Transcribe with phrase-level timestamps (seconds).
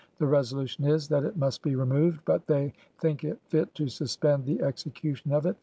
[0.17, 4.45] The resolution is— That it must be removed, but they thinke it fitt to suspend
[4.45, 5.57] the execution of it